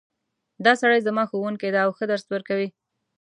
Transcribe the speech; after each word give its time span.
دا 0.65 0.73
سړی 0.81 0.99
زما 1.07 1.23
ښوونکی 1.29 1.69
ده 1.73 1.79
او 1.85 1.91
ښه 1.97 2.05
درس 2.11 2.25
ورکوی 2.29 2.67